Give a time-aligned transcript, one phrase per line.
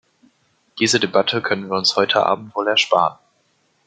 [0.79, 3.19] Diese Debatte können wir uns heute Abend wohl ersparen.